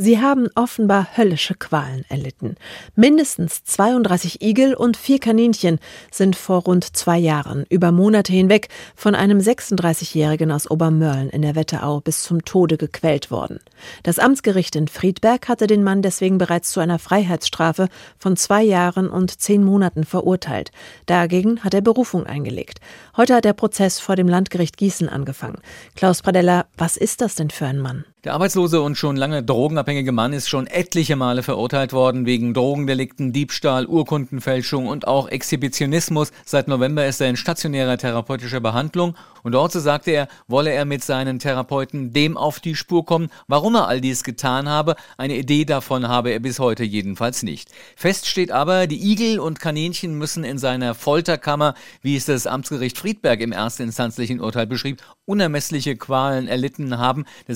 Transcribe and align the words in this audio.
Sie 0.00 0.20
haben 0.20 0.46
offenbar 0.54 1.16
höllische 1.16 1.56
Qualen 1.56 2.04
erlitten. 2.08 2.54
Mindestens 2.94 3.64
32 3.64 4.40
Igel 4.40 4.74
und 4.74 4.96
vier 4.96 5.18
Kaninchen 5.18 5.80
sind 6.12 6.36
vor 6.36 6.62
rund 6.62 6.96
zwei 6.96 7.18
Jahren 7.18 7.66
über 7.68 7.90
Monate 7.90 8.32
hinweg 8.32 8.68
von 8.94 9.16
einem 9.16 9.40
36-Jährigen 9.40 10.52
aus 10.52 10.70
Obermörlen 10.70 11.30
in 11.30 11.42
der 11.42 11.56
Wetterau 11.56 12.00
bis 12.00 12.22
zum 12.22 12.44
Tode 12.44 12.76
gequält 12.76 13.32
worden. 13.32 13.58
Das 14.04 14.20
Amtsgericht 14.20 14.76
in 14.76 14.86
Friedberg 14.86 15.48
hatte 15.48 15.66
den 15.66 15.82
Mann 15.82 16.00
deswegen 16.00 16.38
bereits 16.38 16.70
zu 16.70 16.78
einer 16.78 17.00
Freiheitsstrafe 17.00 17.88
von 18.20 18.36
zwei 18.36 18.62
Jahren 18.62 19.08
und 19.08 19.40
zehn 19.40 19.64
Monaten 19.64 20.04
verurteilt. 20.04 20.70
Dagegen 21.06 21.64
hat 21.64 21.74
er 21.74 21.80
Berufung 21.80 22.24
eingelegt. 22.24 22.78
Heute 23.16 23.34
hat 23.34 23.44
der 23.44 23.52
Prozess 23.52 23.98
vor 23.98 24.14
dem 24.14 24.28
Landgericht 24.28 24.76
Gießen 24.76 25.08
angefangen. 25.08 25.58
Klaus 25.96 26.22
Pradella, 26.22 26.66
was 26.76 26.96
ist 26.96 27.20
das 27.20 27.34
denn 27.34 27.50
für 27.50 27.66
ein 27.66 27.80
Mann? 27.80 28.04
Der 28.24 28.34
arbeitslose 28.34 28.80
und 28.82 28.98
schon 28.98 29.14
lange 29.14 29.44
drogenabhängige 29.44 30.10
Mann 30.10 30.32
ist 30.32 30.48
schon 30.48 30.66
etliche 30.66 31.14
Male 31.14 31.44
verurteilt 31.44 31.92
worden 31.92 32.26
wegen 32.26 32.52
Drogendelikten, 32.52 33.32
Diebstahl, 33.32 33.86
Urkundenfälschung 33.86 34.88
und 34.88 35.06
auch 35.06 35.28
Exhibitionismus. 35.28 36.32
Seit 36.44 36.66
November 36.66 37.06
ist 37.06 37.20
er 37.20 37.28
in 37.28 37.36
stationärer 37.36 37.96
therapeutischer 37.96 38.58
Behandlung 38.58 39.14
und 39.44 39.52
dort, 39.52 39.70
so 39.70 39.78
sagte 39.78 40.10
er, 40.10 40.26
wolle 40.48 40.72
er 40.72 40.84
mit 40.84 41.04
seinen 41.04 41.38
Therapeuten 41.38 42.12
dem 42.12 42.36
auf 42.36 42.58
die 42.58 42.74
Spur 42.74 43.06
kommen, 43.06 43.28
warum 43.46 43.76
er 43.76 43.86
all 43.86 44.00
dies 44.00 44.24
getan 44.24 44.68
habe. 44.68 44.96
Eine 45.16 45.36
Idee 45.36 45.64
davon 45.64 46.08
habe 46.08 46.30
er 46.30 46.40
bis 46.40 46.58
heute 46.58 46.82
jedenfalls 46.82 47.44
nicht. 47.44 47.70
Fest 47.94 48.26
steht 48.26 48.50
aber, 48.50 48.88
die 48.88 49.12
Igel 49.12 49.38
und 49.38 49.60
Kaninchen 49.60 50.18
müssen 50.18 50.42
in 50.42 50.58
seiner 50.58 50.96
Folterkammer, 50.96 51.74
wie 52.02 52.16
es 52.16 52.24
das 52.24 52.48
Amtsgericht 52.48 52.98
Friedberg 52.98 53.40
im 53.40 53.52
erstinstanzlichen 53.52 54.40
Urteil 54.40 54.66
beschrieb, 54.66 55.02
unermessliche 55.24 55.96
Qualen 55.96 56.48
erlitten 56.48 56.98
haben. 56.98 57.24
Der 57.46 57.54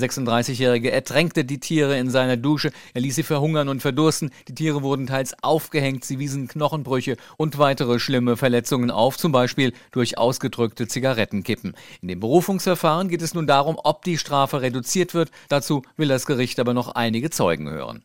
36-Jährige 0.52 0.92
ertränkte 0.92 1.44
die 1.44 1.58
Tiere 1.58 1.98
in 1.98 2.10
seiner 2.10 2.36
Dusche, 2.36 2.72
er 2.94 3.00
ließ 3.00 3.14
sie 3.14 3.22
verhungern 3.22 3.68
und 3.68 3.80
verdursten. 3.80 4.30
Die 4.48 4.54
Tiere 4.54 4.82
wurden 4.82 5.06
teils 5.06 5.34
aufgehängt, 5.42 6.04
sie 6.04 6.18
wiesen 6.18 6.48
Knochenbrüche 6.48 7.16
und 7.36 7.58
weitere 7.58 7.98
schlimme 7.98 8.36
Verletzungen 8.36 8.90
auf, 8.90 9.16
zum 9.16 9.32
Beispiel 9.32 9.72
durch 9.90 10.18
ausgedrückte 10.18 10.88
Zigarettenkippen. 10.88 11.74
In 12.00 12.08
dem 12.08 12.20
Berufungsverfahren 12.20 13.08
geht 13.08 13.22
es 13.22 13.34
nun 13.34 13.46
darum, 13.46 13.78
ob 13.82 14.04
die 14.04 14.18
Strafe 14.18 14.62
reduziert 14.62 15.14
wird. 15.14 15.30
Dazu 15.48 15.82
will 15.96 16.08
das 16.08 16.26
Gericht 16.26 16.60
aber 16.60 16.74
noch 16.74 16.94
einige 16.94 17.30
Zeugen 17.30 17.70
hören. 17.70 18.02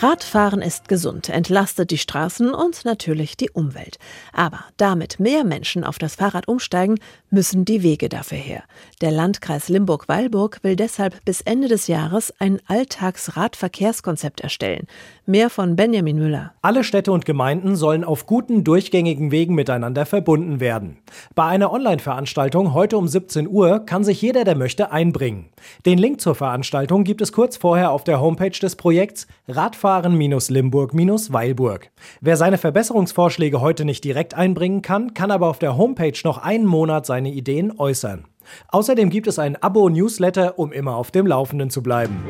Radfahren 0.00 0.62
ist 0.62 0.86
gesund, 0.86 1.28
entlastet 1.28 1.90
die 1.90 1.98
Straßen 1.98 2.54
und 2.54 2.84
natürlich 2.84 3.36
die 3.36 3.50
Umwelt. 3.50 3.98
Aber 4.32 4.60
damit 4.76 5.18
mehr 5.18 5.42
Menschen 5.42 5.82
auf 5.82 5.98
das 5.98 6.14
Fahrrad 6.14 6.46
umsteigen, 6.46 7.00
müssen 7.30 7.64
die 7.64 7.82
Wege 7.82 8.08
dafür 8.08 8.38
her. 8.38 8.62
Der 9.00 9.10
Landkreis 9.10 9.68
Limburg-Weilburg 9.68 10.60
will 10.62 10.76
deshalb 10.76 11.24
bis 11.24 11.40
Ende 11.40 11.66
des 11.66 11.88
Jahres 11.88 12.32
ein 12.38 12.60
Alltagsradverkehrskonzept 12.68 14.40
erstellen. 14.40 14.86
Mehr 15.26 15.50
von 15.50 15.74
Benjamin 15.74 16.18
Müller. 16.18 16.52
Alle 16.62 16.84
Städte 16.84 17.10
und 17.10 17.24
Gemeinden 17.26 17.74
sollen 17.74 18.04
auf 18.04 18.24
guten, 18.26 18.62
durchgängigen 18.62 19.32
Wegen 19.32 19.56
miteinander 19.56 20.06
verbunden 20.06 20.60
werden. 20.60 20.98
Bei 21.34 21.46
einer 21.46 21.72
Online-Veranstaltung 21.72 22.72
heute 22.72 22.98
um 22.98 23.08
17 23.08 23.48
Uhr 23.48 23.80
kann 23.80 24.04
sich 24.04 24.22
jeder, 24.22 24.44
der 24.44 24.56
möchte, 24.56 24.92
einbringen. 24.92 25.46
Den 25.86 25.98
Link 25.98 26.20
zur 26.20 26.36
Veranstaltung 26.36 27.02
gibt 27.02 27.20
es 27.20 27.32
kurz 27.32 27.56
vorher 27.56 27.90
auf 27.90 28.04
der 28.04 28.20
Homepage 28.20 28.50
des 28.50 28.76
Projekts 28.76 29.26
Radfahren 29.48 29.87
Radfahren-Limburg-Weilburg. 29.88 31.90
Wer 32.20 32.36
seine 32.36 32.58
Verbesserungsvorschläge 32.58 33.60
heute 33.60 33.84
nicht 33.84 34.04
direkt 34.04 34.34
einbringen 34.34 34.82
kann, 34.82 35.14
kann 35.14 35.30
aber 35.30 35.48
auf 35.48 35.58
der 35.58 35.76
Homepage 35.76 36.18
noch 36.24 36.38
einen 36.38 36.66
Monat 36.66 37.06
seine 37.06 37.30
Ideen 37.30 37.78
äußern. 37.78 38.24
Außerdem 38.68 39.10
gibt 39.10 39.26
es 39.26 39.38
ein 39.38 39.56
Abo-Newsletter, 39.56 40.58
um 40.58 40.72
immer 40.72 40.96
auf 40.96 41.10
dem 41.10 41.26
Laufenden 41.26 41.70
zu 41.70 41.82
bleiben. 41.82 42.24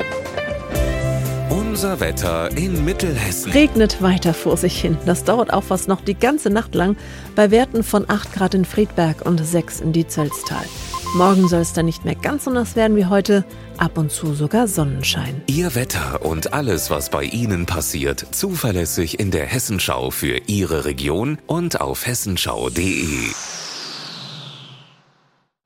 Unser 1.50 2.00
Wetter 2.00 2.56
in 2.56 2.84
Mittelhessen. 2.84 3.53
Regnet 3.53 4.03
weiter 4.03 4.34
vor 4.34 4.56
sich 4.56 4.81
hin. 4.81 4.97
Das 5.06 5.25
dauert 5.25 5.53
auch 5.53 5.62
fast 5.62 5.88
noch 5.88 6.00
die 6.00 6.15
ganze 6.15 6.50
Nacht 6.50 6.75
lang 6.75 6.97
bei 7.37 7.50
Werten 7.50 7.84
von 7.84 8.05
8 8.09 8.32
Grad 8.32 8.55
in 8.55 8.65
Friedberg 8.65 9.25
und 9.27 9.44
6 9.44 9.81
in 9.81 9.93
Dietzelstal. 9.93 10.65
Morgen 11.14 11.48
soll 11.48 11.60
es 11.60 11.72
dann 11.72 11.86
nicht 11.86 12.04
mehr 12.04 12.14
ganz 12.14 12.44
so 12.44 12.50
nass 12.50 12.76
werden 12.76 12.96
wie 12.96 13.06
heute, 13.06 13.44
ab 13.78 13.96
und 13.96 14.12
zu 14.12 14.34
sogar 14.34 14.69
Sonnenschein. 14.69 15.41
Ihr 15.46 15.74
Wetter 15.74 16.24
und 16.24 16.52
alles, 16.52 16.91
was 16.91 17.08
bei 17.08 17.24
Ihnen 17.24 17.64
passiert, 17.64 18.26
zuverlässig 18.32 19.19
in 19.19 19.30
der 19.30 19.46
Hessenschau 19.46 20.10
für 20.10 20.38
Ihre 20.46 20.84
Region 20.84 21.38
und 21.46 21.80
auf 21.80 22.06
hessenschau.de. 22.06 23.30